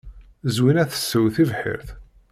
[0.55, 1.89] Zwina tessew tibḥirt.